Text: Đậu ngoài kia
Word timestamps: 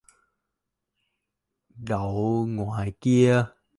Đậu 1.83 2.45
ngoài 2.49 2.91
kia 3.01 3.45